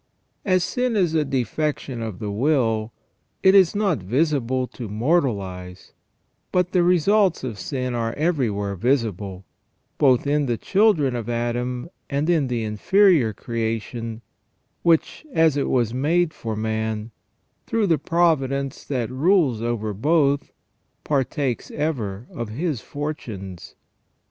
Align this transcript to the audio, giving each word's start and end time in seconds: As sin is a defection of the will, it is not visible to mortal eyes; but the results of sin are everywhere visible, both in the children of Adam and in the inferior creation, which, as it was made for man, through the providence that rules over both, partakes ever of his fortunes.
As 0.43 0.63
sin 0.63 0.95
is 0.95 1.13
a 1.13 1.23
defection 1.23 2.01
of 2.01 2.17
the 2.17 2.31
will, 2.31 2.91
it 3.43 3.53
is 3.53 3.75
not 3.75 3.99
visible 4.01 4.65
to 4.69 4.89
mortal 4.89 5.39
eyes; 5.39 5.93
but 6.51 6.71
the 6.71 6.81
results 6.81 7.43
of 7.43 7.59
sin 7.59 7.93
are 7.93 8.11
everywhere 8.13 8.75
visible, 8.75 9.45
both 9.99 10.25
in 10.25 10.47
the 10.47 10.57
children 10.57 11.15
of 11.15 11.29
Adam 11.29 11.87
and 12.09 12.31
in 12.31 12.47
the 12.47 12.63
inferior 12.63 13.31
creation, 13.31 14.23
which, 14.81 15.23
as 15.33 15.55
it 15.55 15.69
was 15.69 15.93
made 15.93 16.33
for 16.33 16.55
man, 16.55 17.11
through 17.67 17.85
the 17.85 17.99
providence 17.99 18.83
that 18.83 19.11
rules 19.11 19.61
over 19.61 19.93
both, 19.93 20.51
partakes 21.03 21.69
ever 21.69 22.25
of 22.31 22.49
his 22.49 22.81
fortunes. 22.81 23.75